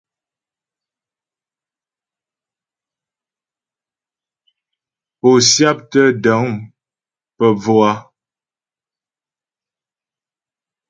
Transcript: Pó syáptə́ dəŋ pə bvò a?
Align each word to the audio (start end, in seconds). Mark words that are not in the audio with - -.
Pó 5.19 5.29
syáptə́ 5.51 6.05
dəŋ 6.23 6.45
pə 7.37 7.45
bvò 7.61 7.75
a? 7.91 7.93